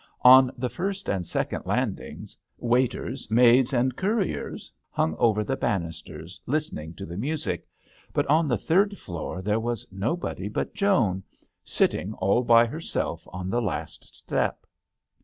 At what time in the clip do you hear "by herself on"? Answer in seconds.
12.41-13.51